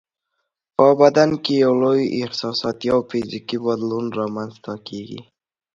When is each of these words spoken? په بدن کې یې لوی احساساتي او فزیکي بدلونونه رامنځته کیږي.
په 0.75 0.85
بدن 0.99 1.29
کې 1.43 1.53
یې 1.61 1.69
لوی 1.81 2.01
احساساتي 2.21 2.87
او 2.95 2.99
فزیکي 3.09 3.57
بدلونونه 3.65 4.15
رامنځته 4.21 4.73
کیږي. 4.87 5.21